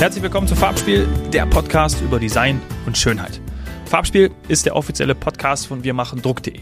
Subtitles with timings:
[0.00, 3.38] Herzlich willkommen zu Farbspiel, der Podcast über Design und Schönheit.
[3.84, 6.58] Farbspiel ist der offizielle Podcast von Wir machen Druck.de.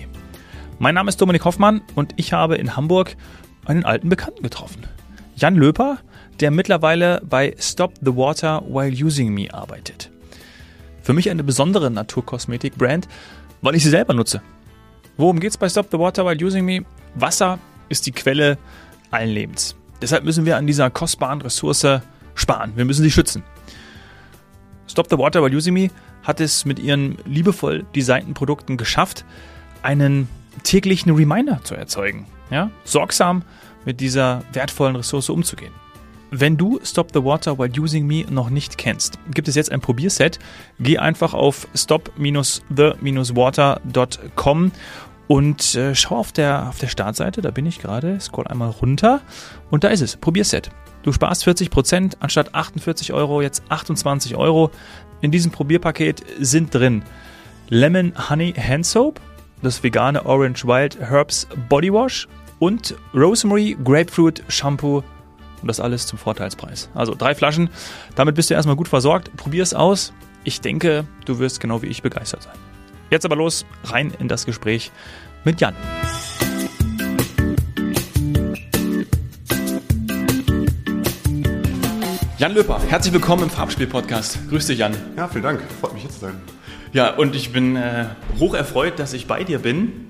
[0.81, 3.15] Mein Name ist Dominik Hoffmann und ich habe in Hamburg
[3.65, 4.89] einen alten Bekannten getroffen.
[5.37, 5.99] Jan Löper,
[6.41, 10.11] der mittlerweile bei Stop the Water While Using Me arbeitet.
[11.01, 13.07] Für mich eine besondere Naturkosmetik-Brand,
[13.63, 14.43] weil ich sie selber nutze.
[15.17, 16.85] Worum geht es bei Stop the Water While Using Me?
[17.15, 18.59] Wasser ist die Quelle
[19.13, 19.77] allen Lebens.
[20.03, 21.87] Deshalb müssen wir an dieser kostbaren Ressource
[22.39, 22.73] sparen.
[22.77, 23.43] Wir müssen sie schützen.
[24.87, 25.91] Stop the Water Using Me
[26.23, 29.25] hat es mit ihren liebevoll designten Produkten geschafft,
[29.83, 30.29] einen
[30.63, 32.27] täglichen Reminder zu erzeugen.
[32.51, 32.71] Ja?
[32.85, 33.43] Sorgsam
[33.85, 35.73] mit dieser wertvollen Ressource umzugehen.
[36.31, 39.81] Wenn du Stop the Water While Using Me noch nicht kennst, gibt es jetzt ein
[39.81, 40.39] Probierset.
[40.79, 44.73] Geh einfach auf stop-the-water.com
[45.27, 49.23] und äh, schau auf der, auf der Startseite, da bin ich gerade, scroll einmal runter
[49.71, 50.69] und da ist es, Probierset.
[51.03, 54.71] Du sparst 40 Prozent anstatt 48 Euro, jetzt 28 Euro.
[55.21, 57.03] In diesem Probierpaket sind drin
[57.69, 59.21] Lemon Honey Hand Soap,
[59.63, 65.03] das vegane Orange Wild Herbs Body Wash und Rosemary Grapefruit Shampoo
[65.61, 66.89] und das alles zum Vorteilspreis.
[66.95, 67.71] Also drei Flaschen.
[68.15, 69.37] Damit bist du erstmal gut versorgt.
[69.37, 70.13] Probier es aus.
[70.45, 72.55] Ich denke, du wirst genau wie ich begeistert sein.
[73.11, 74.93] Jetzt aber los, rein in das Gespräch
[75.45, 75.75] mit Jan.
[82.39, 84.49] Jan Löper, herzlich willkommen im Farbspiel-Podcast.
[84.49, 84.95] Grüß dich, Jan.
[85.17, 85.61] Ja, vielen Dank.
[85.81, 86.35] Freut mich hier zu sein.
[86.93, 88.07] Ja, und ich bin äh,
[88.39, 90.07] hoch erfreut, dass ich bei dir bin.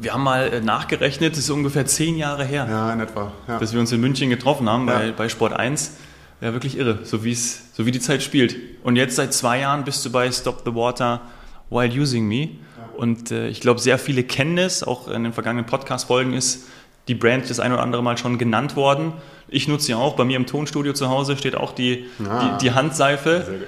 [0.00, 3.32] Wir haben mal äh, nachgerechnet, es ist ungefähr zehn Jahre her, Ja, in etwa.
[3.46, 3.58] Ja.
[3.58, 5.12] dass wir uns in München getroffen haben bei, Ja.
[5.12, 5.96] bei Sport 1.
[6.40, 8.56] Ja, wirklich irre, so, wie's, so wie die Zeit spielt.
[8.82, 11.20] Und jetzt seit zwei Jahren bist du bei Stop the Water
[11.68, 12.50] While Using Me.
[12.96, 16.66] Und äh, ich glaube, sehr viele kennen es, auch in den vergangenen Podcast-Folgen ist
[17.08, 19.12] die Brand das ein oder andere Mal schon genannt worden.
[19.48, 22.56] Ich nutze sie auch, bei mir im Tonstudio zu Hause steht auch die, Ah.
[22.58, 23.42] die, die Handseife.
[23.46, 23.66] Sehr gut.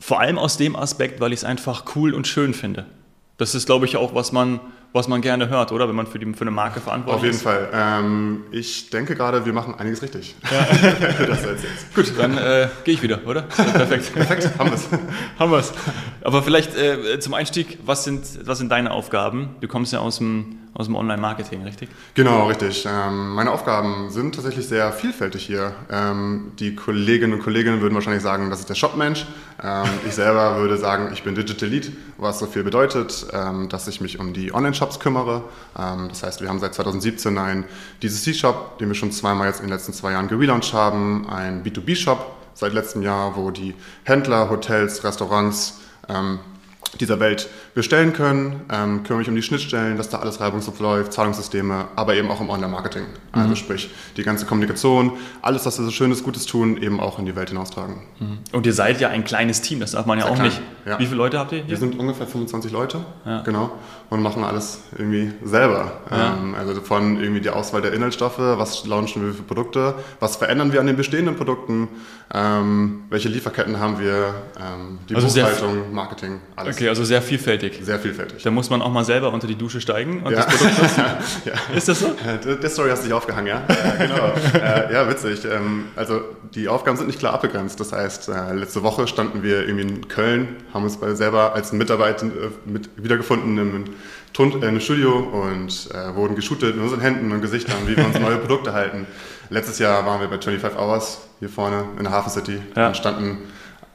[0.00, 2.86] Vor allem aus dem Aspekt, weil ich es einfach cool und schön finde.
[3.36, 4.60] Das ist, glaube ich, auch, was man,
[4.92, 5.88] was man gerne hört, oder?
[5.88, 7.42] Wenn man für, die, für eine Marke verantwortlich Auf jeden ist.
[7.42, 7.68] Fall.
[7.72, 10.34] Ähm, ich denke gerade, wir machen einiges richtig.
[10.42, 11.94] das als jetzt.
[11.94, 13.42] Gut, dann äh, gehe ich wieder, oder?
[13.42, 14.12] Perfekt.
[14.14, 14.88] Perfekt, haben wir es.
[15.38, 15.72] Haben wir es.
[16.22, 19.56] Aber vielleicht äh, zum Einstieg, was sind, was sind deine Aufgaben?
[19.60, 21.90] Du kommst ja aus dem, aus dem Online-Marketing, richtig?
[22.14, 22.86] Genau, richtig.
[22.88, 25.74] Ähm, meine Aufgaben sind tatsächlich sehr vielfältig hier.
[25.90, 29.26] Ähm, die Kolleginnen und Kollegen würden wahrscheinlich sagen, das ist der Shopmensch.
[29.62, 33.88] Ähm, ich selber würde sagen, ich bin Digital Lead, was so viel bedeutet, ähm, dass
[33.88, 35.44] ich mich um die Online-Shops kümmere.
[35.78, 37.64] Ähm, das heißt, wir haben seit 2017 einen
[38.02, 42.34] DCC-Shop, den wir schon zweimal jetzt in den letzten zwei Jahren gelauncht haben, einen B2B-Shop
[42.54, 43.74] seit letztem Jahr, wo die
[44.04, 46.38] Händler, Hotels, Restaurants ähm,
[47.00, 51.12] dieser Welt bestellen können, ähm, kümmere mich um die Schnittstellen, dass da alles reibungslos läuft,
[51.12, 53.04] Zahlungssysteme, aber eben auch im Online-Marketing.
[53.32, 55.12] Also sprich, die ganze Kommunikation,
[55.42, 58.02] alles, was wir so Schönes, Gutes tun, eben auch in die Welt hinaustragen.
[58.52, 60.60] Und ihr seid ja ein kleines Team, das darf man ja Sehr auch klein, nicht.
[60.86, 60.98] ja.
[60.98, 61.68] Wie viele Leute habt ihr hier?
[61.68, 63.42] Wir sind ungefähr 25 Leute, Ja.
[63.42, 63.70] genau,
[64.10, 65.92] und machen alles irgendwie selber.
[66.10, 66.38] Ja.
[66.42, 70.72] Ähm, also von irgendwie die Auswahl der Inhaltsstoffe, was launchen wir für Produkte, was verändern
[70.72, 71.88] wir an den bestehenden Produkten,
[72.34, 76.76] ähm, welche Lieferketten haben wir, ähm, die Also Buchhaltung, Marketing, alles.
[76.76, 77.80] Okay, also sehr vielfältig.
[77.82, 78.42] Sehr vielfältig.
[78.42, 80.44] Da muss man auch mal selber unter die Dusche steigen und Ja.
[80.44, 81.02] das Produkt nutzen.
[81.46, 81.76] ja.
[81.76, 82.08] Ist das so?
[82.08, 83.62] Äh, der Story hast du dich aufgehangen, ja?
[83.68, 84.32] Ja, genau.
[84.62, 85.44] äh, ja, witzig.
[85.46, 86.20] Ähm, also
[86.54, 87.80] die Aufgaben sind nicht klar abgegrenzt.
[87.80, 91.72] Das heißt, äh, letzte Woche standen wir irgendwie in Köln, haben uns bei selber als
[91.72, 92.30] Mitarbeiter äh,
[92.66, 93.84] mit wiedergefunden im,
[94.34, 98.04] Ton, äh, im Studio und äh, wurden geshootet mit unseren Händen und Gesichtern, wie wir
[98.04, 99.06] uns neue Produkte halten.
[99.50, 102.88] Letztes Jahr waren wir bei 25 Hours hier vorne in der Hafen City Ja.
[102.88, 103.38] und standen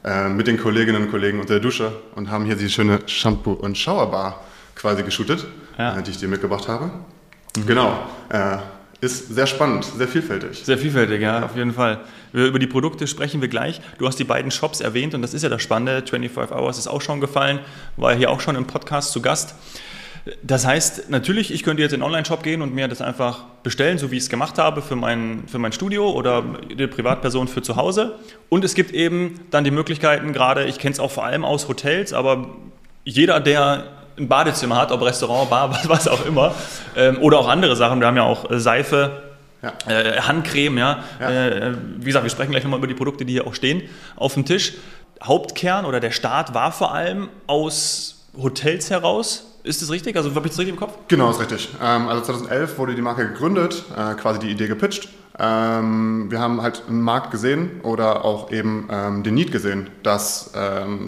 [0.04, 3.52] äh, mit den Kolleginnen und Kollegen unter der Dusche und haben hier die schöne Shampoo-
[3.52, 4.44] und Showerbar
[4.74, 5.46] quasi geshootet,
[5.78, 5.96] Ja.
[5.98, 6.90] äh, die ich dir mitgebracht habe.
[7.66, 7.98] Genau.
[8.28, 8.58] Äh,
[9.00, 10.62] ist sehr spannend, sehr vielfältig.
[10.64, 12.00] Sehr vielfältig, ja, auf jeden Fall.
[12.32, 13.80] Über die Produkte sprechen wir gleich.
[13.98, 16.02] Du hast die beiden Shops erwähnt und das ist ja das Spannende.
[16.06, 17.58] 25 Hours ist auch schon gefallen,
[17.96, 19.54] war hier auch schon im Podcast zu Gast.
[20.42, 23.98] Das heißt, natürlich, ich könnte jetzt in den Online-Shop gehen und mir das einfach bestellen,
[23.98, 27.60] so wie ich es gemacht habe für mein, für mein Studio oder die Privatperson für
[27.60, 28.14] zu Hause.
[28.48, 31.68] Und es gibt eben dann die Möglichkeiten, gerade, ich kenne es auch vor allem aus
[31.68, 32.46] Hotels, aber
[33.04, 33.84] jeder, der
[34.16, 36.54] ein Badezimmer hat, ob Restaurant, Bar, was, was auch immer,
[36.96, 39.24] ähm, oder auch andere Sachen, wir haben ja auch äh, Seife,
[39.60, 39.72] Ja.
[39.90, 41.04] äh, Handcreme, ja.
[41.20, 41.30] Ja.
[41.30, 43.82] Äh, wie gesagt, wir sprechen gleich nochmal über die Produkte, die hier auch stehen
[44.16, 44.72] auf dem Tisch.
[45.22, 49.50] Hauptkern oder der Start war vor allem aus Hotels heraus.
[49.64, 50.14] Ist das richtig?
[50.16, 50.92] Also habe ich das richtig im Kopf?
[51.08, 51.70] Genau, ist richtig.
[51.82, 55.08] Ähm, also 2011 wurde die Marke gegründet, äh, quasi die Idee gepitcht.
[55.38, 60.52] Ähm, wir haben halt einen Markt gesehen oder auch eben ähm, den Need gesehen, dass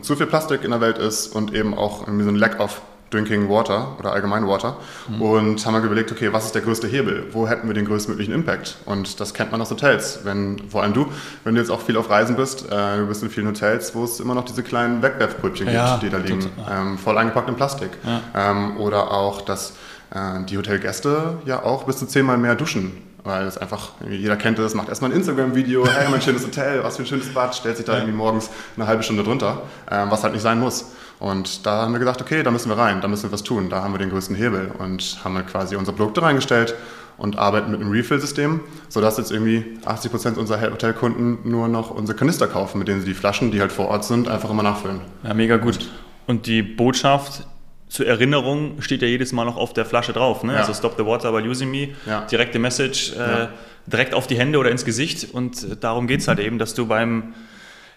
[0.03, 2.81] zu viel Plastik in der Welt ist und eben auch irgendwie so ein Lack of
[3.17, 4.77] Drinking Water oder allgemein Water
[5.09, 5.23] mhm.
[5.23, 7.27] und haben dann überlegt, okay, was ist der größte Hebel?
[7.33, 8.77] Wo hätten wir den größtmöglichen Impact?
[8.85, 10.21] Und das kennt man aus Hotels.
[10.25, 11.07] Wenn, vor allem du,
[11.45, 14.05] wenn du jetzt auch viel auf Reisen bist, äh, du bist in vielen Hotels, wo
[14.05, 17.57] es immer noch diese kleinen Wegwerfpulpchen ja, gibt, die da liegen, ähm, voll eingepackt in
[17.57, 17.91] Plastik.
[18.05, 18.51] Ja.
[18.51, 19.73] Ähm, oder auch, dass
[20.11, 22.93] äh, die Hotelgäste ja auch bis zu zehnmal mehr duschen
[23.27, 26.97] weil es einfach, jeder kennt es, macht erstmal ein Instagram-Video, hey, mein schönes Hotel, was
[26.97, 30.23] für ein schönes Bad, stellt sich da irgendwie morgens eine halbe Stunde drunter, ähm, was
[30.23, 30.93] halt nicht sein muss.
[31.19, 33.71] Und da haben wir gesagt, okay, da müssen wir rein, da müssen wir was tun,
[33.71, 36.75] da haben wir den größten Hebel und haben halt quasi unsere Produkte reingestellt
[37.19, 42.17] und arbeiten mit einem Refill-System, sodass jetzt irgendwie 80 Prozent unserer Hotelkunden nur noch unsere
[42.19, 45.01] Kanister kaufen, mit denen sie die Flaschen, die halt vor Ort sind, einfach immer nachfüllen.
[45.25, 45.79] Ja, mega gut.
[46.27, 47.47] Und die Botschaft
[47.89, 50.43] zur Erinnerung steht ja jedes Mal noch auf der Flasche drauf.
[50.43, 50.53] Ne?
[50.53, 50.59] Ja.
[50.59, 52.23] Also Stop the Water by Using Me, ja.
[52.23, 53.49] direkte Message, äh, ja.
[53.87, 55.33] direkt auf die Hände oder ins Gesicht.
[55.33, 57.35] Und äh, darum geht es halt eben, dass du beim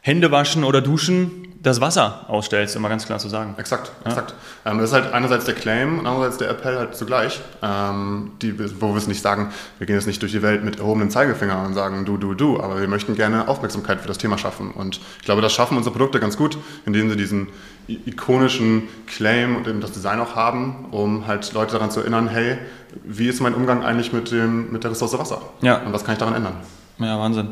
[0.02, 3.56] Händewaschen oder Duschen das Wasser ausstellst, immer ganz klar zu sagen.
[3.58, 4.34] Exakt, exakt.
[4.66, 8.58] Ähm, das ist halt einerseits der Claim und andererseits der Appell halt zugleich, ähm, die,
[8.82, 11.66] wo wir es nicht sagen, wir gehen jetzt nicht durch die Welt mit erhobenem Zeigefinger
[11.66, 14.72] und sagen du, du, du, aber wir möchten gerne Aufmerksamkeit für das Thema schaffen.
[14.72, 17.48] Und ich glaube, das schaffen unsere Produkte ganz gut, indem sie diesen
[17.88, 22.58] ikonischen Claim und eben das Design auch haben, um halt Leute daran zu erinnern, hey,
[23.04, 25.42] wie ist mein Umgang eigentlich mit, dem, mit der Ressource Wasser?
[25.62, 25.82] Ja.
[25.82, 26.54] Und was kann ich daran ändern?
[27.00, 27.50] Ja, Wahnsinn.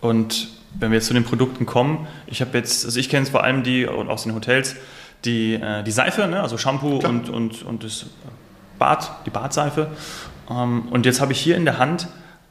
[0.00, 3.30] Und wenn wir jetzt zu den Produkten kommen, ich habe jetzt, also ich kenne es
[3.30, 4.76] vor allem die und aus den Hotels,
[5.24, 6.42] die, äh, die Seife, ne?
[6.42, 8.06] also Shampoo und, und, und das
[8.78, 9.88] Bad, die Badseife.
[10.50, 12.08] Ähm, und jetzt habe ich hier in der Hand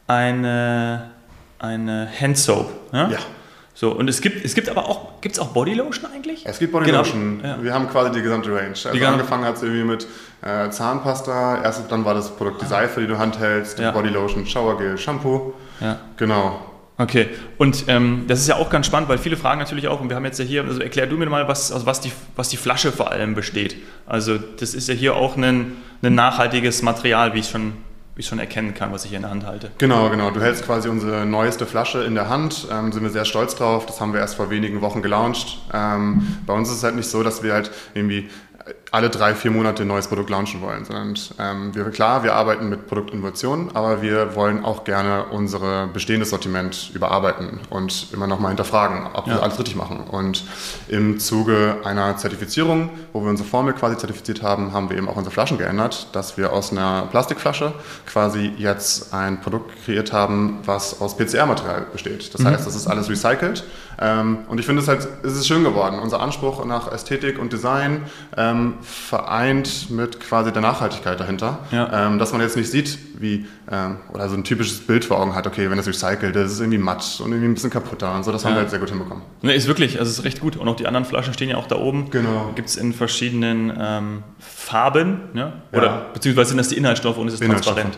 [0.07, 1.11] eine,
[1.59, 2.71] eine Hand Soap.
[2.91, 3.09] Ja.
[3.09, 3.17] ja.
[3.75, 6.45] So, und es gibt, es gibt aber auch, gibt es auch Bodylotion eigentlich?
[6.45, 7.39] Es gibt Bodylotion.
[7.39, 7.55] Genau.
[7.55, 7.63] Ja.
[7.63, 8.69] Wir haben quasi die gesamte Range.
[8.69, 10.07] Also die angefangen hat es irgendwie mit
[10.43, 13.91] äh, Zahnpasta, erst dann war das Produkt die Seife, die du handhältst, ja.
[13.91, 15.53] Bodylotion, Showergel, Shampoo.
[15.79, 15.97] Ja.
[16.17, 16.59] Genau.
[16.97, 20.09] Okay, und ähm, das ist ja auch ganz spannend, weil viele fragen natürlich auch, und
[20.09, 22.49] wir haben jetzt ja hier, also erklär du mir mal, was, also was, die, was
[22.49, 23.77] die Flasche vor allem besteht.
[24.05, 27.73] Also das ist ja hier auch ein, ein nachhaltiges Material, wie ich schon
[28.15, 29.71] wie ich schon erkennen kann, was ich hier in der Hand halte.
[29.79, 30.29] Genau, genau.
[30.29, 32.67] Du hältst quasi unsere neueste Flasche in der Hand.
[32.71, 33.87] Ähm, sind wir sehr stolz drauf.
[33.87, 35.59] Das haben wir erst vor wenigen Wochen gelauncht.
[35.73, 38.29] Ähm, bei uns ist es halt nicht so, dass wir halt irgendwie
[38.93, 42.69] alle drei, vier Monate ein neues Produkt launchen wollen, sondern ähm, wir, klar, wir arbeiten
[42.69, 49.07] mit Produktinnovationen, aber wir wollen auch gerne unser bestehendes Sortiment überarbeiten und immer nochmal hinterfragen,
[49.15, 49.33] ob ja.
[49.33, 50.01] wir alles richtig machen.
[50.01, 50.43] Und
[50.89, 55.15] im Zuge einer Zertifizierung, wo wir unsere Formel quasi zertifiziert haben, haben wir eben auch
[55.15, 57.73] unsere Flaschen geändert, dass wir aus einer Plastikflasche
[58.05, 62.31] quasi jetzt ein Produkt kreiert haben, was aus PCR-Material besteht.
[62.31, 62.49] Das mhm.
[62.49, 63.63] heißt, das ist alles recycelt.
[63.99, 65.99] Ähm, und ich finde es halt, es ist schön geworden.
[65.99, 68.03] Unser Anspruch nach Ästhetik und Design
[68.37, 71.59] ähm, vereint mit quasi der Nachhaltigkeit dahinter.
[71.71, 72.07] Ja.
[72.07, 75.35] Ähm, dass man jetzt nicht sieht, wie, ähm, oder so ein typisches Bild vor Augen
[75.35, 78.13] hat, okay, wenn das recycelt ist, ist es irgendwie matt und irgendwie ein bisschen kaputter
[78.13, 78.31] und so.
[78.31, 78.49] Das ja.
[78.49, 79.23] haben wir halt sehr gut hinbekommen.
[79.41, 80.57] Ne, ist wirklich, also ist recht gut.
[80.57, 82.09] Und auch die anderen Flaschen stehen ja auch da oben.
[82.09, 82.51] Genau.
[82.55, 85.53] Gibt es in verschiedenen ähm, Farben, ja?
[85.71, 86.05] oder ja.
[86.13, 87.97] beziehungsweise sind das die Inhaltsstoffe und es ist transparent.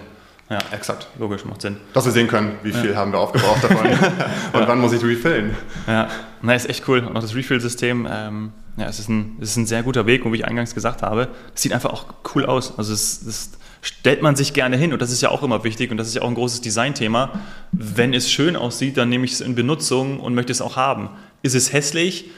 [0.50, 1.08] Ja, exakt.
[1.18, 1.78] Logisch, macht Sinn.
[1.94, 2.96] Dass wir sehen können, wie viel ja.
[2.98, 3.78] haben wir aufgebraucht davon
[4.54, 4.68] und ja.
[4.68, 5.56] wann muss ich refillen.
[5.88, 6.08] Ja,
[6.42, 7.00] na, ist echt cool.
[7.00, 10.24] Und auch das Refill-System, ähm, ja, es ist, ein, es ist ein sehr guter Weg,
[10.24, 12.06] wie ich eingangs gesagt habe, es sieht einfach auch
[12.36, 12.78] cool aus.
[12.78, 13.52] Also es, es
[13.82, 16.16] stellt man sich gerne hin und das ist ja auch immer wichtig und das ist
[16.16, 17.40] ja auch ein großes Designthema.
[17.72, 21.10] Wenn es schön aussieht, dann nehme ich es in Benutzung und möchte es auch haben.
[21.42, 22.30] Ist es hässlich?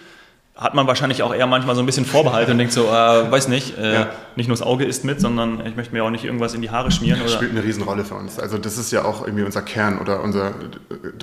[0.58, 3.48] Hat man wahrscheinlich auch eher manchmal so ein bisschen Vorbehalte und denkt so, äh, weiß
[3.48, 4.10] nicht, äh, ja.
[4.36, 6.72] nicht nur das Auge ist mit, sondern ich möchte mir auch nicht irgendwas in die
[6.72, 7.20] Haare schmieren.
[7.22, 8.40] Das spielt eine Riesenrolle für uns.
[8.40, 10.54] Also das ist ja auch irgendwie unser Kern oder unser,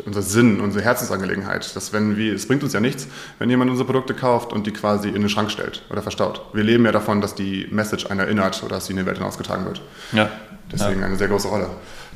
[0.07, 1.75] unser Sinn, unsere Herzensangelegenheit.
[1.75, 3.09] Dass wenn wir, es bringt uns ja nichts,
[3.41, 6.43] wenn jemand unsere Produkte kauft und die quasi in den Schrank stellt oder verstaut.
[6.53, 9.19] Wir leben ja davon, dass die Message einen erinnert oder dass sie in die Welt
[9.19, 9.83] hinausgetragen wird.
[10.12, 10.31] Ja.
[10.71, 11.07] Deswegen ja.
[11.07, 11.69] eine sehr große Rolle.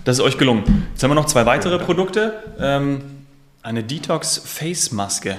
[0.04, 0.86] Das ist euch gelungen.
[0.92, 2.34] Jetzt haben wir noch zwei weitere Produkte.
[2.60, 3.00] Ähm,
[3.62, 5.36] eine Detox Face Maske.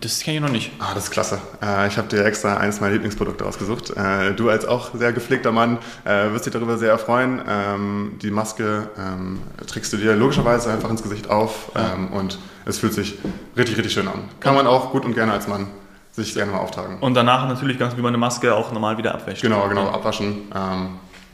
[0.00, 0.72] Das kenne ich noch nicht.
[0.78, 1.40] Ah, das ist klasse.
[1.62, 3.90] Äh, ich habe dir extra eines meiner Lieblingsprodukte ausgesucht.
[3.90, 7.40] Äh, du als auch sehr gepflegter Mann äh, wirst dich darüber sehr erfreuen.
[7.48, 12.78] Ähm, die Maske ähm, trägst du dir logischerweise einfach ins Gesicht auf ähm, und es
[12.78, 13.18] fühlt sich
[13.56, 14.24] richtig, richtig schön an.
[14.40, 15.68] Kann man auch gut und gerne als Mann
[16.12, 16.98] sich gerne mal auftragen.
[17.00, 19.42] Und danach natürlich ganz wie man eine Maske auch normal wieder abwäscht.
[19.42, 20.50] Genau, genau, abwaschen.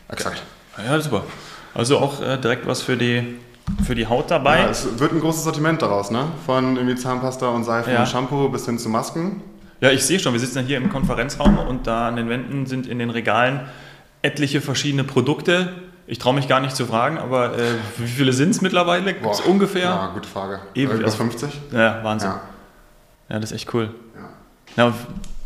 [0.08, 0.42] exakt.
[0.86, 1.24] Ja, super.
[1.72, 3.38] Also auch direkt was für die
[3.84, 4.60] für die Haut dabei.
[4.60, 6.26] Ja, es wird ein großes Sortiment daraus, ne?
[6.44, 8.00] Von irgendwie Zahnpasta und Seife ja.
[8.00, 9.42] und Shampoo bis hin zu Masken.
[9.80, 12.66] Ja, ich sehe schon, wir sitzen ja hier im Konferenzraum und da an den Wänden
[12.66, 13.60] sind in den Regalen
[14.22, 15.72] etliche verschiedene Produkte.
[16.06, 19.12] Ich traue mich gar nicht zu fragen, aber äh, wie viele sind es mittlerweile?
[19.14, 19.84] Boah, ungefähr?
[19.84, 20.60] Ja, gute Frage.
[20.74, 21.50] Eben, Über also, 50?
[21.72, 22.30] Ja, Wahnsinn.
[22.30, 22.40] Ja.
[23.28, 23.40] ja.
[23.40, 23.90] das ist echt cool.
[24.76, 24.86] Ja.
[24.86, 24.94] ja,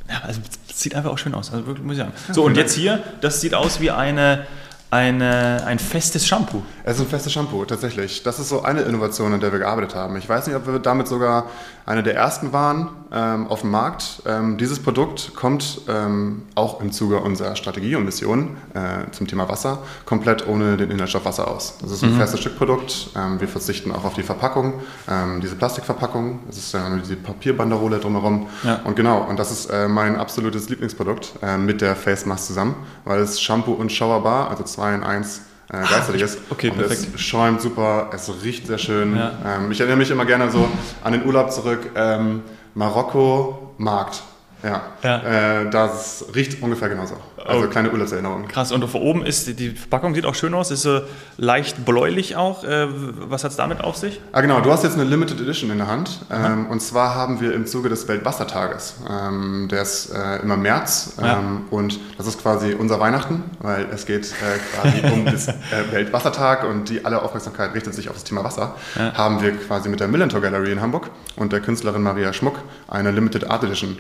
[0.09, 0.41] ja also,
[0.73, 1.53] sieht einfach auch schön aus.
[1.53, 2.13] Also wirklich, muss ich sagen.
[2.31, 4.47] So, und jetzt hier, das sieht aus wie eine
[4.91, 6.63] eine, ein festes Shampoo.
[6.83, 8.23] Es ist ein festes Shampoo, tatsächlich.
[8.25, 10.17] Das ist so eine Innovation, an der wir gearbeitet haben.
[10.17, 11.47] Ich weiß nicht, ob wir damit sogar
[11.87, 14.23] eine der ersten waren ähm, auf dem Markt.
[14.27, 19.49] Ähm, dieses Produkt kommt ähm, auch im Zuge unserer Strategie und Mission äh, zum Thema
[19.49, 21.79] Wasser komplett ohne den Inhaltsstoff Wasser aus.
[21.83, 22.19] Das ist ein mhm.
[22.19, 23.11] festes Stückprodukt.
[23.17, 24.75] Ähm, wir verzichten auch auf die Verpackung,
[25.09, 26.41] ähm, diese Plastikverpackung.
[26.47, 28.49] Das ist äh, diese Papierbanderole drumherum.
[28.63, 28.81] Ja.
[28.85, 32.75] Und genau, und das ist äh, mein absolutes Lieblingsprodukt äh, mit der Face Mask zusammen,
[33.05, 35.39] weil es Shampoo und Showerbar, also zwei 2 in 1
[35.73, 36.39] äh, ah, gleichzeitig ist.
[36.49, 37.09] Okay, perfekt.
[37.15, 39.15] Es schäumt super, es riecht sehr schön.
[39.15, 39.33] Ja.
[39.45, 40.67] Ähm, ich erinnere mich immer gerne so
[41.05, 41.91] an den Urlaub zurück.
[41.95, 42.43] Ähm,
[42.75, 44.23] Marokko, Markt.
[44.63, 45.63] Ja, ja.
[45.63, 47.17] Äh, das riecht ungefähr genauso.
[47.45, 47.69] Also oh.
[47.69, 48.49] kleine Urlaubserinnerung.
[48.49, 51.01] Krass, und oben ist, die Verpackung sieht auch schön aus, ist so
[51.37, 52.65] leicht bläulich auch.
[52.65, 52.89] Äh,
[53.29, 54.21] was hat es damit auf sich?
[54.33, 56.21] Ah genau, du hast jetzt eine Limited Edition in der Hand.
[56.31, 61.15] Ähm, und zwar haben wir im Zuge des Weltwassertages, ähm, der ist äh, immer März.
[61.19, 61.43] Ähm, ja.
[61.71, 65.49] Und das ist quasi unser Weihnachten, weil es geht äh, quasi um das
[65.91, 68.75] Weltwassertag und die alle Aufmerksamkeit richtet sich auf das Thema Wasser.
[68.97, 69.15] Ja.
[69.15, 73.11] Haben wir quasi mit der Millentor Gallery in Hamburg und der Künstlerin Maria Schmuck eine
[73.11, 73.97] Limited Art Edition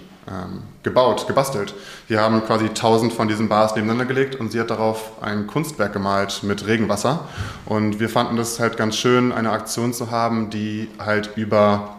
[0.51, 1.75] ähm, gebaut, gebastelt.
[2.09, 5.93] Wir haben quasi 1000 von diesen Bars nebeneinander gelegt und sie hat darauf ein Kunstwerk
[5.93, 7.29] gemalt mit Regenwasser.
[7.67, 11.97] Und wir fanden das halt ganz schön, eine Aktion zu haben, die halt über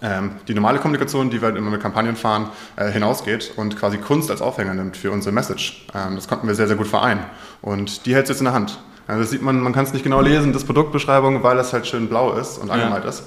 [0.00, 3.98] ähm, die normale Kommunikation, die wir halt immer mit Kampagnen fahren, äh, hinausgeht und quasi
[3.98, 5.86] Kunst als Aufhänger nimmt für unsere Message.
[5.94, 7.24] Ähm, das konnten wir sehr, sehr gut vereinen.
[7.60, 8.78] Und die hält es jetzt in der Hand.
[9.06, 11.86] Also das sieht man, man kann es nicht genau lesen, das Produktbeschreibung, weil es halt
[11.86, 13.10] schön blau ist und angemalt ja.
[13.10, 13.24] ist.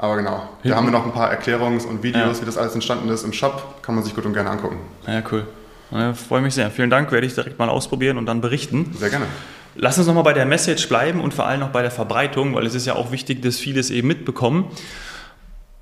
[0.00, 2.42] Aber genau, da haben wir noch ein paar Erklärungs- und Videos, ja.
[2.42, 3.82] wie das alles entstanden ist im Shop.
[3.82, 4.78] Kann man sich gut und gerne angucken.
[5.08, 5.44] Ja, cool.
[5.90, 6.70] Ja, freue mich sehr.
[6.70, 8.94] Vielen Dank, werde ich direkt mal ausprobieren und dann berichten.
[8.96, 9.26] Sehr gerne.
[9.74, 12.64] Lass uns nochmal bei der Message bleiben und vor allem noch bei der Verbreitung, weil
[12.64, 14.66] es ist ja auch wichtig, dass viele es eben mitbekommen.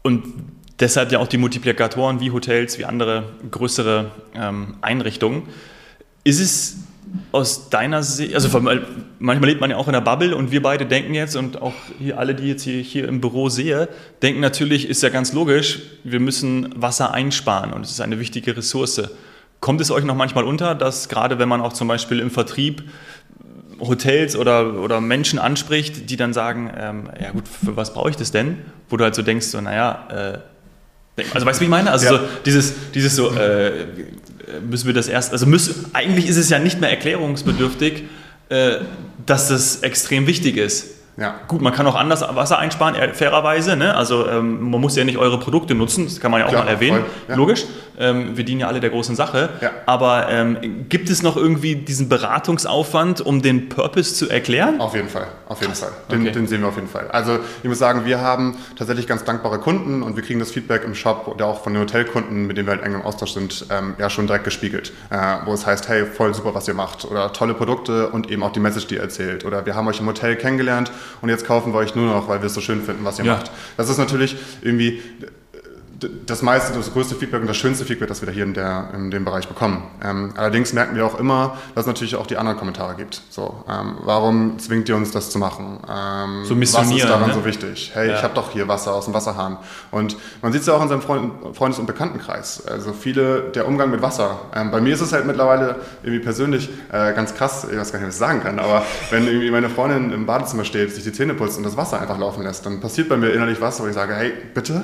[0.02, 0.25] Und
[0.80, 5.42] deshalb ja auch die Multiplikatoren wie Hotels, wie andere größere ähm, Einrichtungen.
[6.25, 6.76] Ist es
[7.32, 8.48] aus deiner Sicht, also
[9.18, 11.75] manchmal lebt man ja auch in der Bubble und wir beide denken jetzt und auch
[11.98, 13.88] hier alle, die jetzt hier, hier im Büro sehe,
[14.22, 18.56] denken natürlich, ist ja ganz logisch, wir müssen Wasser einsparen und es ist eine wichtige
[18.56, 19.02] Ressource.
[19.60, 22.84] Kommt es euch noch manchmal unter, dass gerade wenn man auch zum Beispiel im Vertrieb
[23.80, 28.16] Hotels oder, oder Menschen anspricht, die dann sagen, ähm, ja gut, für was brauche ich
[28.16, 28.58] das denn?
[28.88, 30.42] Wo du halt so denkst, so naja,
[31.16, 31.90] äh, also weißt du, wie ich meine?
[31.90, 32.12] Also ja.
[32.12, 33.86] so dieses, dieses so, äh,
[34.68, 38.04] müssen wir das erst, also müssen, eigentlich ist es ja nicht mehr erklärungsbedürftig,
[38.48, 38.76] äh,
[39.24, 40.90] dass das extrem wichtig ist.
[41.16, 41.40] Ja.
[41.49, 43.76] Gut, man kann auch anders Wasser einsparen, fairerweise.
[43.76, 43.94] Ne?
[43.94, 46.64] Also ähm, man muss ja nicht eure Produkte nutzen, das kann man ja auch Klar,
[46.64, 47.04] mal erwähnen.
[47.28, 47.37] Ja.
[47.37, 47.64] Logisch,
[47.99, 49.49] ähm, wir dienen ja alle der großen Sache.
[49.62, 49.70] Ja.
[49.87, 54.80] Aber ähm, gibt es noch irgendwie diesen Beratungsaufwand, um den Purpose zu erklären?
[54.80, 55.90] Auf jeden Fall, auf jeden Fall.
[56.11, 56.32] Den, okay.
[56.32, 57.08] den, sehen wir auf jeden Fall.
[57.11, 60.85] Also ich muss sagen, wir haben tatsächlich ganz dankbare Kunden und wir kriegen das Feedback
[60.85, 63.66] im Shop oder auch von den Hotelkunden, mit denen wir halt eng im Austausch sind,
[63.70, 64.92] ähm, ja schon direkt gespiegelt.
[65.08, 67.06] Äh, wo es heißt, hey, voll super, was ihr macht.
[67.06, 69.46] Oder tolle Produkte und eben auch die Message, die ihr erzählt.
[69.46, 70.90] Oder wir haben euch im Hotel kennengelernt
[71.22, 73.25] und jetzt kaufen wir euch nur noch, weil wir es so schön finden, was ihr
[73.25, 73.34] ja.
[73.34, 73.50] macht.
[73.76, 75.02] Das ist natürlich irgendwie
[76.26, 78.90] das meiste, das größte Feedback und das schönste Feedback, das wir da hier in, der,
[78.94, 79.82] in dem Bereich bekommen.
[80.04, 83.22] Ähm, allerdings merken wir auch immer, dass es natürlich auch die anderen Kommentare gibt.
[83.30, 85.78] So, ähm, warum zwingt ihr uns das zu machen?
[85.88, 87.34] Ähm, so was ist daran ne?
[87.34, 87.92] so wichtig?
[87.94, 88.16] Hey, ja.
[88.16, 89.58] ich habe doch hier Wasser aus dem Wasserhahn.
[89.90, 92.66] Und man sieht es ja auch in seinem Freund, Freundes- und Bekanntenkreis.
[92.66, 94.40] Also viele, der Umgang mit Wasser.
[94.54, 98.00] Ähm, bei mir ist es halt mittlerweile irgendwie persönlich äh, ganz krass, ich weiß gar
[98.00, 101.12] nicht, was ich sagen kann, aber wenn irgendwie meine Freundin im Badezimmer steht, sich die
[101.12, 103.86] Zähne putzt und das Wasser einfach laufen lässt, dann passiert bei mir innerlich was, wo
[103.86, 104.82] ich sage, hey, bitte,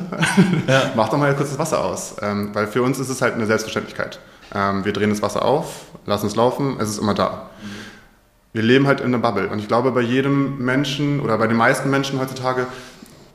[0.66, 0.92] ja.
[1.02, 2.14] mach doch mal kurz das Wasser aus.
[2.22, 4.20] Ähm, weil für uns ist es halt eine Selbstverständlichkeit.
[4.54, 7.50] Ähm, wir drehen das Wasser auf, lassen es laufen, es ist immer da.
[8.52, 9.48] Wir leben halt in einer Bubble.
[9.48, 12.68] Und ich glaube, bei jedem Menschen oder bei den meisten Menschen heutzutage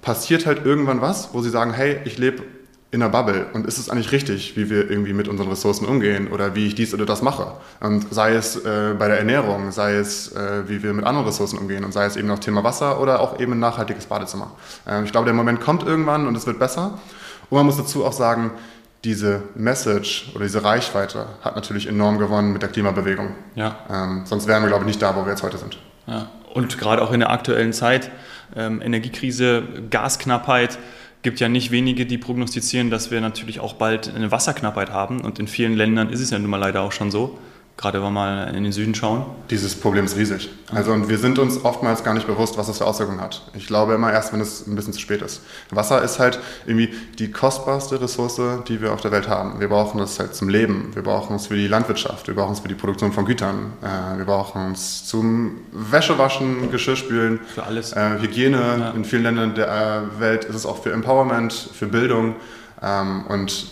[0.01, 2.43] passiert halt irgendwann was, wo sie sagen, hey, ich lebe
[2.91, 6.29] in einer Bubble und ist es eigentlich richtig, wie wir irgendwie mit unseren Ressourcen umgehen
[6.29, 7.51] oder wie ich dies oder das mache?
[7.81, 11.57] Und sei es äh, bei der Ernährung, sei es, äh, wie wir mit anderen Ressourcen
[11.57, 14.51] umgehen und sei es eben noch Thema Wasser oder auch eben ein nachhaltiges Badezimmer.
[14.87, 16.97] Äh, ich glaube, der Moment kommt irgendwann und es wird besser.
[17.49, 18.51] Und man muss dazu auch sagen,
[19.03, 23.35] diese Message oder diese Reichweite hat natürlich enorm gewonnen mit der Klimabewegung.
[23.55, 23.77] Ja.
[23.89, 25.77] Ähm, sonst wären wir, glaube ich, nicht da, wo wir jetzt heute sind.
[26.07, 26.29] Ja.
[26.53, 28.11] Und gerade auch in der aktuellen Zeit,
[28.55, 30.79] ähm, Energiekrise, Gasknappheit,
[31.21, 35.21] gibt ja nicht wenige, die prognostizieren, dass wir natürlich auch bald eine Wasserknappheit haben.
[35.21, 37.37] Und in vielen Ländern ist es ja nun mal leider auch schon so
[37.77, 39.23] gerade wenn wir mal in den Süden schauen?
[39.51, 40.49] Dieses Problem ist riesig.
[40.73, 43.43] Also und wir sind uns oftmals gar nicht bewusst, was das für Auswirkungen hat.
[43.53, 45.41] Ich glaube immer erst, wenn es ein bisschen zu spät ist.
[45.69, 49.59] Wasser ist halt irgendwie die kostbarste Ressource, die wir auf der Welt haben.
[49.59, 52.59] Wir brauchen es halt zum Leben, wir brauchen es für die Landwirtschaft, wir brauchen es
[52.61, 57.93] für die Produktion von Gütern, äh, wir brauchen es zum Wäschewaschen, Geschirrspülen, für alles.
[57.93, 58.57] Äh, Hygiene.
[58.57, 58.89] Ja.
[58.91, 62.35] In vielen Ländern der äh, Welt ist es auch für Empowerment, für Bildung
[62.81, 63.67] ähm, und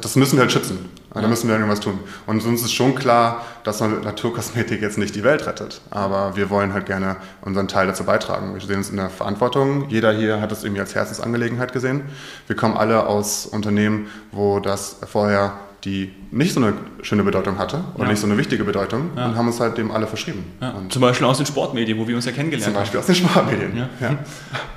[0.00, 0.97] das müssen wir halt schützen.
[1.14, 1.98] Da müssen wir irgendwas tun.
[2.26, 5.80] Und uns ist schon klar, dass Naturkosmetik jetzt nicht die Welt rettet.
[5.90, 8.54] Aber wir wollen halt gerne unseren Teil dazu beitragen.
[8.54, 9.88] Wir sehen uns in der Verantwortung.
[9.88, 12.02] Jeder hier hat es irgendwie als Herzensangelegenheit gesehen.
[12.46, 15.54] Wir kommen alle aus Unternehmen, wo das vorher
[15.84, 18.08] die nicht so eine schöne Bedeutung hatte und ja.
[18.08, 19.26] nicht so eine wichtige Bedeutung ja.
[19.26, 20.44] und haben uns halt dem alle verschrieben.
[20.60, 20.74] Ja.
[20.88, 22.84] Zum Beispiel aus den Sportmedien, wo wir uns ja kennengelernt haben.
[22.84, 23.02] Zum Beispiel haben.
[23.02, 23.76] aus den Sportmedien.
[23.76, 23.88] Ja.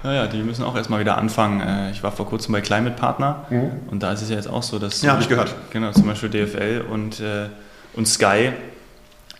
[0.03, 0.13] Ja.
[0.13, 1.61] ja, die müssen auch erstmal wieder anfangen.
[1.61, 3.71] Äh, ich war vor kurzem bei Climate Partner mhm.
[3.89, 5.01] und da ist es ja jetzt auch so, dass.
[5.01, 5.53] Ja, habe ich gehört.
[5.71, 7.49] Genau, zum Beispiel DFL und, äh,
[7.93, 8.51] und Sky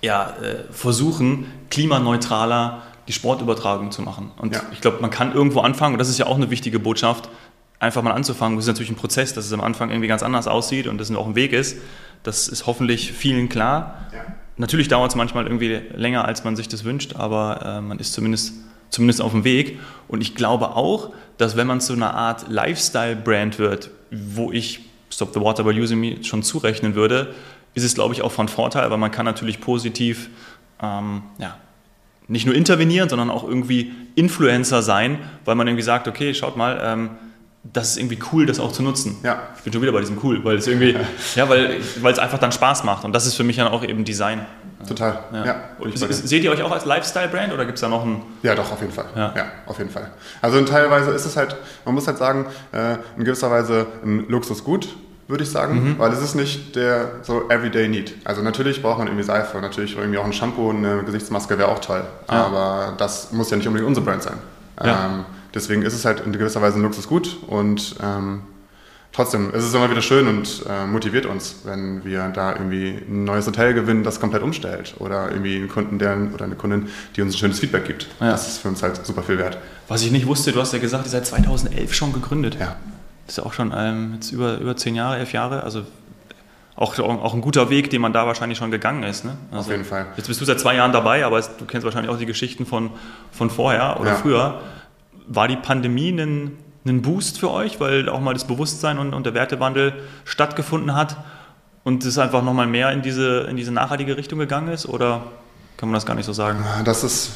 [0.01, 4.31] ja, äh, versuchen, klimaneutraler die Sportübertragung zu machen.
[4.37, 7.29] Und ich glaube, man kann irgendwo anfangen und das ist ja auch eine wichtige Botschaft
[7.81, 8.57] einfach mal anzufangen.
[8.57, 11.11] Das ist natürlich ein Prozess, dass es am Anfang irgendwie ganz anders aussieht und das
[11.11, 11.77] auch ein Weg ist.
[12.23, 14.05] Das ist hoffentlich vielen klar.
[14.13, 14.19] Ja.
[14.57, 18.13] Natürlich dauert es manchmal irgendwie länger, als man sich das wünscht, aber äh, man ist
[18.13, 18.53] zumindest,
[18.91, 19.79] zumindest auf dem Weg.
[20.07, 25.33] Und ich glaube auch, dass wenn man zu einer Art Lifestyle-Brand wird, wo ich Stop
[25.33, 27.33] the Water by Using Me schon zurechnen würde,
[27.73, 30.29] ist es, glaube ich, auch von Vorteil, weil man kann natürlich positiv
[30.81, 31.57] ähm, ja,
[32.27, 36.79] nicht nur intervenieren, sondern auch irgendwie Influencer sein, weil man irgendwie sagt, okay, schaut mal,
[36.83, 37.09] ähm,
[37.63, 39.17] das ist irgendwie cool, das auch zu nutzen.
[39.23, 39.49] Ja.
[39.55, 40.95] Ich bin schon wieder bei diesem cool, weil es irgendwie,
[41.35, 43.05] ja, weil, weil es einfach dann Spaß macht.
[43.05, 44.45] Und das ist für mich dann auch eben Design.
[44.87, 45.19] Total.
[45.31, 45.45] Ja.
[45.45, 45.55] ja.
[46.09, 48.23] seht ihr euch auch als Lifestyle-Brand oder gibt es da noch einen?
[48.41, 49.05] Ja, doch, auf jeden Fall.
[49.15, 49.33] Ja.
[49.35, 49.45] ja.
[49.67, 50.09] auf jeden Fall.
[50.41, 54.89] Also teilweise ist es halt, man muss halt sagen, äh, in gewisser Weise ein Luxusgut,
[55.27, 55.99] würde ich sagen, mhm.
[55.99, 58.15] weil es ist nicht der so Everyday Need.
[58.25, 61.69] Also natürlich braucht man irgendwie Seife, natürlich irgendwie auch ein Shampoo und eine Gesichtsmaske wäre
[61.69, 62.03] auch toll.
[62.27, 62.45] Ja.
[62.47, 64.37] Aber das muss ja nicht unbedingt unsere Brand sein.
[64.83, 65.05] Ja.
[65.05, 68.41] Ähm, deswegen ist es halt in gewisser Weise ein Luxusgut und ähm,
[69.11, 73.23] trotzdem ist es immer wieder schön und äh, motiviert uns, wenn wir da irgendwie ein
[73.23, 77.21] neues Hotel gewinnen, das komplett umstellt oder irgendwie einen Kunden der, oder eine Kundin, die
[77.21, 78.07] uns ein schönes Feedback gibt.
[78.19, 78.31] Ja.
[78.31, 79.57] Das ist für uns halt super viel wert.
[79.87, 82.57] Was ich nicht wusste, du hast ja gesagt, ihr seid 2011 schon gegründet.
[82.59, 82.75] Ja.
[83.25, 85.83] Das ist ja auch schon ähm, jetzt über, über zehn Jahre, elf Jahre, also
[86.75, 89.23] auch, auch ein guter Weg, den man da wahrscheinlich schon gegangen ist.
[89.23, 89.37] Ne?
[89.51, 90.07] Also, Auf jeden Fall.
[90.17, 92.89] Jetzt bist du seit zwei Jahren dabei, aber du kennst wahrscheinlich auch die Geschichten von,
[93.31, 94.15] von vorher oder ja.
[94.15, 94.61] früher
[95.33, 99.25] war die Pandemie ein, ein Boost für euch, weil auch mal das Bewusstsein und, und
[99.25, 99.93] der Wertewandel
[100.25, 101.17] stattgefunden hat
[101.83, 104.87] und es einfach nochmal mehr in diese, in diese nachhaltige Richtung gegangen ist?
[104.87, 105.23] Oder
[105.77, 106.63] kann man das gar nicht so sagen?
[106.83, 107.31] Das ist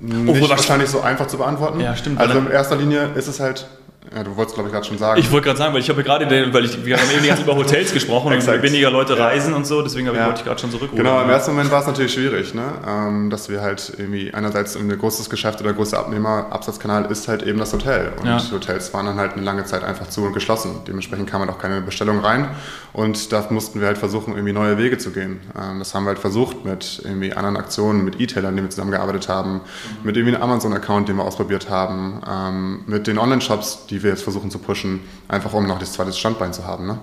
[0.00, 1.80] nicht wahrscheinlich so einfach zu beantworten.
[1.80, 2.20] Ja, stimmt.
[2.20, 3.66] Also in erster Linie ist es halt
[4.14, 5.20] ja, du wolltest, glaube ich, gerade schon sagen.
[5.20, 7.44] Ich wollte gerade sagen, weil ich habe gerade, weil ich, wir haben eben die ganze
[7.44, 9.26] über Hotels gesprochen und weniger Leute ja.
[9.26, 10.26] reisen und so, deswegen ja.
[10.26, 11.04] wollte ich gerade schon zurückrufen.
[11.04, 12.72] Genau, im ersten Moment war es natürlich schwierig, ne?
[12.86, 17.60] Ähm, dass wir halt irgendwie einerseits ein großes Geschäft oder größter Abnehmer-Absatzkanal ist halt eben
[17.60, 18.12] das Hotel.
[18.20, 18.42] Und ja.
[18.50, 20.80] Hotels waren dann halt eine lange Zeit einfach zu und geschlossen.
[20.88, 22.48] Dementsprechend kam halt auch keine Bestellung rein
[22.92, 25.40] und da mussten wir halt versuchen, irgendwie neue Wege zu gehen.
[25.56, 29.28] Ähm, das haben wir halt versucht mit irgendwie anderen Aktionen, mit E-Tailern, die wir zusammengearbeitet
[29.28, 29.60] haben, mhm.
[30.02, 34.22] mit irgendwie einem Amazon-Account, den wir ausprobiert haben, ähm, mit den Online-Shops, die wir jetzt
[34.22, 36.86] versuchen zu pushen, einfach um noch das zweite Standbein zu haben.
[36.86, 36.98] Ne?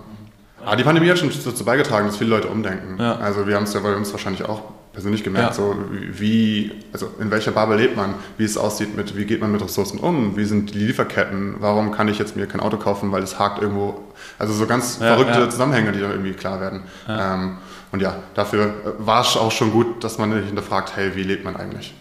[0.65, 3.01] Aber die Pandemie hat schon dazu beigetragen, dass viele Leute umdenken.
[3.01, 3.15] Ja.
[3.17, 5.53] Also wir haben es ja bei uns wahrscheinlich auch persönlich gemerkt, ja.
[5.53, 5.75] so
[6.11, 9.61] wie, also in welcher Bubble lebt man, wie es aussieht mit, wie geht man mit
[9.61, 13.21] Ressourcen um, wie sind die Lieferketten, warum kann ich jetzt mir kein Auto kaufen, weil
[13.21, 14.03] es hakt irgendwo,
[14.39, 16.81] also so ganz ja, verrückte Zusammenhänge, die dann irgendwie klar werden.
[17.07, 17.57] Ähm,
[17.91, 21.55] und ja, dafür war es auch schon gut, dass man hinterfragt, hey, wie lebt man
[21.55, 21.93] eigentlich?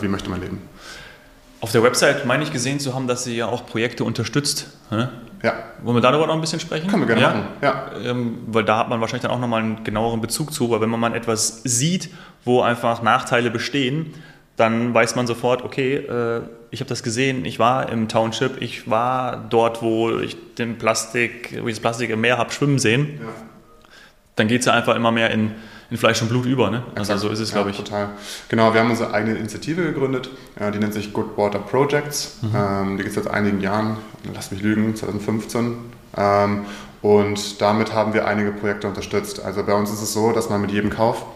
[0.00, 0.62] Wie möchte man leben?
[1.64, 4.66] Auf der Website meine ich gesehen zu haben, dass sie ja auch Projekte unterstützt.
[4.90, 5.08] Ja.
[5.82, 6.88] Wollen wir darüber noch ein bisschen sprechen?
[6.90, 7.28] Können wir gerne ja?
[7.30, 7.46] machen.
[7.62, 7.90] Ja.
[8.04, 10.90] Ähm, weil da hat man wahrscheinlich dann auch nochmal einen genaueren Bezug zu, weil wenn
[10.90, 12.10] man mal etwas sieht,
[12.44, 14.12] wo einfach Nachteile bestehen,
[14.56, 18.90] dann weiß man sofort, okay, äh, ich habe das gesehen, ich war im Township, ich
[18.90, 23.20] war dort, wo ich den Plastik, wo ich das Plastik im Meer habe schwimmen sehen.
[23.22, 23.28] Ja.
[24.36, 25.52] Dann geht es ja einfach immer mehr in
[25.90, 26.70] in Fleisch und Blut über.
[26.70, 26.82] Ne?
[26.94, 27.76] Also so ist es, glaube ich.
[27.76, 28.10] Total.
[28.48, 32.38] Genau, wir haben unsere eigene Initiative gegründet, die nennt sich Good Water Projects.
[32.42, 32.50] Mhm.
[32.54, 33.96] Ähm, die gibt es seit einigen Jahren,
[34.34, 35.76] lass mich lügen, 2015.
[36.16, 36.64] Ähm,
[37.02, 39.44] und damit haben wir einige Projekte unterstützt.
[39.44, 41.26] Also bei uns ist es so, dass man mit jedem Kauf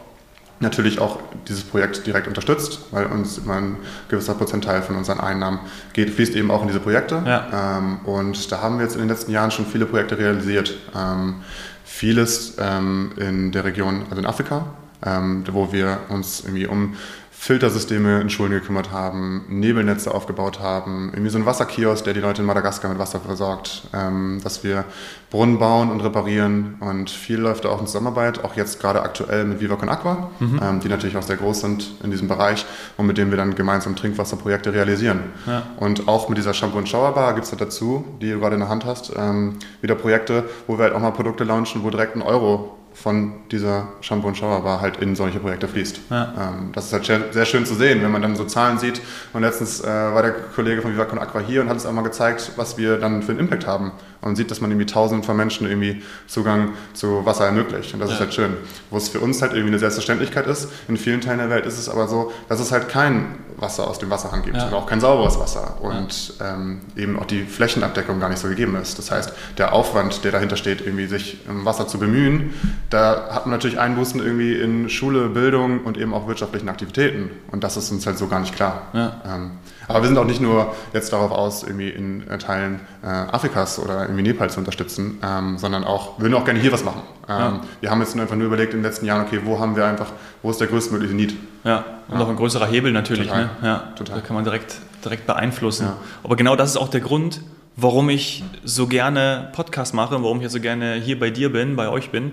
[0.60, 3.76] natürlich auch dieses Projekt direkt unterstützt, weil uns immer ein
[4.08, 5.60] gewisser Prozentteil von unseren Einnahmen
[5.92, 7.22] geht, fließt eben auch in diese Projekte.
[7.24, 7.78] Ja.
[7.78, 10.76] Ähm, und da haben wir jetzt in den letzten Jahren schon viele Projekte realisiert.
[10.96, 11.42] Ähm,
[11.88, 14.66] vieles ähm, in der Region, also in Afrika,
[15.04, 16.96] ähm, wo wir uns irgendwie um
[17.40, 22.42] Filtersysteme in Schulen gekümmert haben, Nebelnetze aufgebaut haben, irgendwie so ein Wasserkiosk, der die Leute
[22.42, 24.84] in Madagaskar mit Wasser versorgt, ähm, dass wir
[25.30, 29.44] Brunnen bauen und reparieren und viel läuft da auch in Zusammenarbeit, auch jetzt gerade aktuell
[29.44, 30.60] mit Viva Con Aqua, mhm.
[30.60, 33.54] ähm, die natürlich auch sehr groß sind in diesem Bereich und mit denen wir dann
[33.54, 35.20] gemeinsam Trinkwasserprojekte realisieren.
[35.46, 35.62] Ja.
[35.76, 38.60] Und auch mit dieser Shampoo- und Showerbar gibt es da dazu, die du gerade in
[38.60, 42.16] der Hand hast, ähm, wieder Projekte, wo wir halt auch mal Produkte launchen, wo direkt
[42.16, 46.00] ein Euro von dieser Shampoo- und Showerbar halt in solche Projekte fließt.
[46.10, 46.34] Ja.
[46.38, 49.00] Ähm, das ist halt sehr schön zu sehen, wenn man dann so Zahlen sieht.
[49.32, 52.52] Und letztens äh, war der Kollege von Vivacon Aqua hier und hat uns einmal gezeigt,
[52.56, 53.92] was wir dann für einen Impact haben.
[54.20, 57.94] Und sieht, dass man irgendwie tausenden von Menschen irgendwie Zugang zu Wasser ermöglicht.
[57.94, 58.14] Und das ja.
[58.14, 58.56] ist halt schön.
[58.90, 61.78] Wo es für uns halt irgendwie eine Selbstverständlichkeit ist, in vielen Teilen der Welt ist
[61.78, 64.66] es aber so, dass es halt kein Wasser aus dem Wasserhahn gibt ja.
[64.66, 66.54] und auch kein sauberes Wasser und ja.
[66.54, 68.98] ähm, eben auch die Flächenabdeckung gar nicht so gegeben ist.
[68.98, 72.54] Das heißt, der Aufwand, der dahinter steht, irgendwie sich um Wasser zu bemühen,
[72.90, 77.30] da hat man natürlich Einbußen irgendwie in Schule, Bildung und eben auch wirtschaftlichen Aktivitäten.
[77.50, 78.82] Und das ist uns halt so gar nicht klar.
[78.94, 79.50] Ähm,
[79.88, 83.78] aber wir sind auch nicht nur jetzt darauf aus, irgendwie in äh, Teilen äh, Afrikas
[83.78, 87.02] oder irgendwie Nepal zu unterstützen, ähm, sondern auch, würden auch gerne hier was machen.
[87.28, 87.60] Ähm, ja.
[87.80, 90.12] Wir haben jetzt einfach nur überlegt in den letzten Jahren, okay, wo haben wir einfach,
[90.42, 91.34] wo ist der größtmögliche Need?
[91.64, 92.24] Ja, und ja.
[92.24, 93.28] auch ein größerer Hebel natürlich.
[93.28, 93.44] Total.
[93.44, 93.50] Ne?
[93.62, 94.16] Ja, Total.
[94.16, 95.86] Da kann man direkt, direkt beeinflussen.
[95.86, 95.96] Ja.
[96.22, 97.40] Aber genau das ist auch der Grund,
[97.76, 101.76] warum ich so gerne Podcast mache, warum ich ja so gerne hier bei dir bin,
[101.76, 102.32] bei euch bin,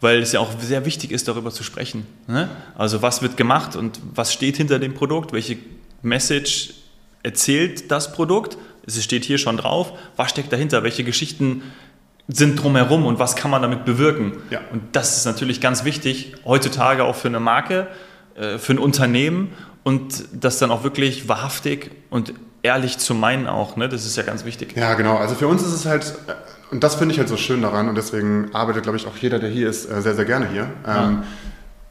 [0.00, 2.06] weil es ja auch sehr wichtig ist, darüber zu sprechen.
[2.26, 2.48] Ne?
[2.76, 5.58] Also was wird gemacht und was steht hinter dem Produkt, welche
[6.02, 6.74] Message
[7.22, 8.56] erzählt das Produkt,
[8.86, 11.62] es steht hier schon drauf, was steckt dahinter, welche Geschichten
[12.28, 14.32] sind drumherum und was kann man damit bewirken.
[14.50, 14.60] Ja.
[14.72, 17.88] Und das ist natürlich ganz wichtig, heutzutage auch für eine Marke,
[18.36, 19.52] äh, für ein Unternehmen
[19.82, 23.76] und das dann auch wirklich wahrhaftig und ehrlich zu meinen auch.
[23.76, 23.88] Ne?
[23.88, 24.76] Das ist ja ganz wichtig.
[24.76, 25.16] Ja, genau.
[25.16, 26.32] Also für uns ist es halt, äh,
[26.70, 29.38] und das finde ich halt so schön daran und deswegen arbeitet, glaube ich, auch jeder,
[29.38, 31.08] der hier ist, äh, sehr, sehr gerne hier, ja.
[31.08, 31.22] Ähm,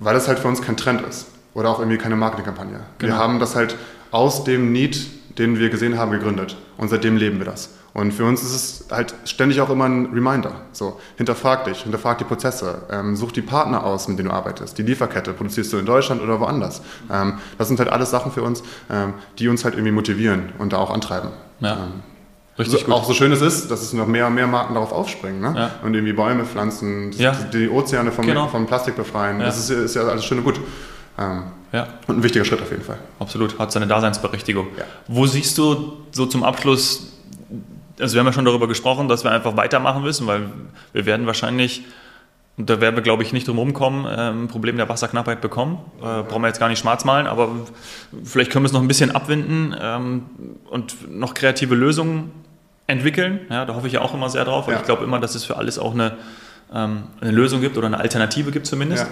[0.01, 2.79] weil es halt für uns kein Trend ist oder auch irgendwie keine Marketingkampagne.
[2.99, 3.13] Genau.
[3.13, 3.75] Wir haben das halt
[4.11, 6.57] aus dem Need den wir gesehen haben, gegründet.
[6.77, 7.73] Und seitdem leben wir das.
[7.93, 10.51] Und für uns ist es halt ständig auch immer ein Reminder.
[10.71, 14.77] So, hinterfrag dich, hinterfrag die Prozesse, ähm, such die Partner aus, mit denen du arbeitest.
[14.77, 16.81] Die Lieferkette, produzierst du in Deutschland oder woanders?
[17.11, 20.73] Ähm, das sind halt alles Sachen für uns, ähm, die uns halt irgendwie motivieren und
[20.73, 21.29] da auch antreiben.
[21.61, 21.73] Ja.
[21.73, 22.03] Ähm,
[22.59, 22.93] Richtig so, gut.
[22.93, 25.39] Auch so schön es ist, dass es noch mehr und mehr Marken darauf aufspringen.
[25.39, 25.53] Ne?
[25.55, 25.71] Ja.
[25.83, 27.31] Und irgendwie Bäume pflanzen, ja.
[27.31, 28.47] die Ozeane vom, genau.
[28.47, 29.39] vom Plastik befreien.
[29.39, 29.45] Ja.
[29.45, 30.59] Das ist, ist ja alles schön und gut.
[31.71, 31.87] Ja.
[32.07, 32.97] Und ein wichtiger Schritt auf jeden Fall.
[33.19, 34.67] Absolut, hat seine Daseinsberechtigung.
[34.77, 34.85] Ja.
[35.07, 37.13] Wo siehst du so zum Abschluss,
[37.99, 40.49] also wir haben ja schon darüber gesprochen, dass wir einfach weitermachen müssen, weil
[40.93, 41.83] wir werden wahrscheinlich,
[42.57, 45.79] und da werden wir glaube ich nicht drum rumkommen, ähm, ein Problem der Wasserknappheit bekommen.
[45.99, 47.49] Äh, brauchen wir jetzt gar nicht schwarz malen, aber
[48.23, 50.25] vielleicht können wir es noch ein bisschen abwinden ähm,
[50.69, 52.31] und noch kreative Lösungen
[52.87, 53.41] entwickeln.
[53.49, 54.79] Ja, da hoffe ich ja auch immer sehr drauf, weil ja.
[54.79, 56.17] ich glaube immer, dass es für alles auch eine,
[56.73, 59.03] ähm, eine Lösung gibt oder eine Alternative gibt zumindest.
[59.03, 59.11] Ja.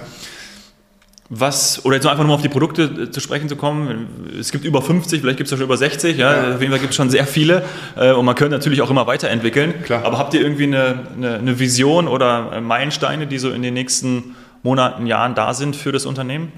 [1.29, 4.07] Was, oder jetzt einfach nur auf die Produkte äh, zu sprechen zu kommen.
[4.39, 6.31] Es gibt über 50, vielleicht gibt es ja schon über 60, ja.
[6.31, 6.55] ja.
[6.55, 7.63] Auf jeden Fall gibt es schon sehr viele.
[7.97, 9.83] Äh, und man könnte natürlich auch immer weiterentwickeln.
[9.83, 10.05] Klar.
[10.05, 14.35] Aber habt ihr irgendwie eine, eine, eine Vision oder Meilensteine, die so in den nächsten
[14.63, 16.53] Monaten, Jahren da sind für das Unternehmen?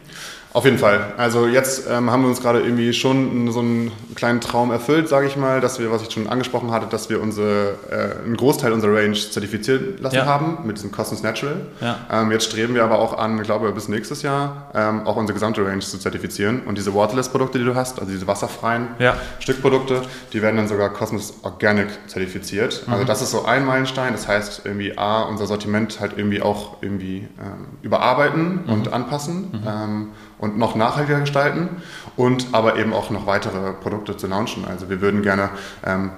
[0.51, 1.13] Auf jeden Fall.
[1.17, 5.27] Also jetzt ähm, haben wir uns gerade irgendwie schon so einen kleinen Traum erfüllt, sage
[5.27, 8.71] ich mal, dass wir, was ich schon angesprochen hatte, dass wir unsere, äh, einen Großteil
[8.73, 10.25] unserer Range zertifizieren lassen ja.
[10.25, 11.57] haben mit diesem Cosmos Natural.
[11.81, 11.99] Ja.
[12.12, 15.35] Ähm, jetzt streben wir aber auch an, ich glaube bis nächstes Jahr, ähm, auch unsere
[15.35, 16.62] gesamte Range zu zertifizieren.
[16.65, 19.15] Und diese Waterless-Produkte, die du hast, also diese wasserfreien ja.
[19.39, 20.01] Stückprodukte,
[20.33, 22.88] die werden dann sogar Cosmos Organic zertifiziert.
[22.88, 22.93] Mhm.
[22.93, 24.13] Also das ist so ein Meilenstein.
[24.13, 28.73] Das heißt irgendwie A, unser Sortiment halt irgendwie auch irgendwie ähm, überarbeiten mhm.
[28.73, 29.51] und anpassen.
[29.51, 30.09] Mhm ähm,
[30.39, 31.69] und noch nachhaltiger gestalten
[32.15, 34.65] und aber eben auch noch weitere Produkte zu launchen.
[34.65, 35.49] Also wir würden gerne
[35.86, 36.12] ähm,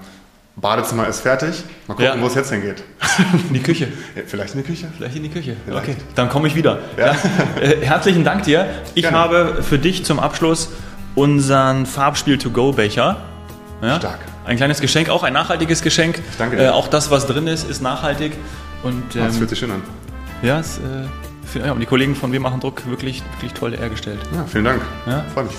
[0.56, 1.64] Badezimmer ist fertig.
[1.88, 2.22] Mal gucken, ja.
[2.22, 2.84] wo es jetzt hingeht.
[3.48, 3.88] In die Küche.
[4.16, 4.88] Ja, vielleicht in die Küche.
[4.96, 5.56] Vielleicht in die Küche.
[5.66, 5.90] Vielleicht.
[5.90, 6.80] Okay, dann komme ich wieder.
[6.98, 7.16] Ja.
[7.62, 8.68] Äh, herzlichen Dank dir.
[8.96, 9.18] Ich Gerne.
[9.18, 10.70] habe für dich zum Abschluss
[11.16, 13.18] unseren Farbspiel-to-go-Becher.
[13.98, 14.20] Stark.
[14.46, 16.20] Ein kleines Geschenk, auch ein nachhaltiges Geschenk.
[16.32, 16.66] Ich danke dir.
[16.66, 18.34] Äh, auch das, was drin ist, ist nachhaltig.
[18.84, 19.84] Und, ähm, das fühlt sich schön an.
[20.42, 20.82] Ja, es, äh,
[21.56, 24.20] ja, und die Kollegen von Wir machen Druck wirklich, wirklich toll hergestellt.
[24.34, 24.82] Ja, vielen Dank.
[25.06, 25.26] Ja.
[25.34, 25.56] Freue mich.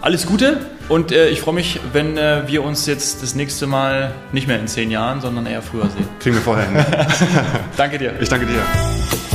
[0.00, 4.12] Alles Gute und äh, ich freue mich, wenn äh, wir uns jetzt das nächste Mal
[4.32, 6.06] nicht mehr in zehn Jahren, sondern eher früher sehen.
[6.20, 6.84] Kriegen wir vorher hin.
[7.76, 8.14] danke dir.
[8.20, 9.25] Ich danke dir.